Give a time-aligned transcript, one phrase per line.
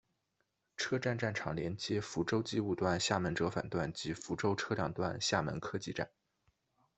[0.77, 6.09] 车站站场连接福州机务段厦门折返段及福州车辆段厦门客技站。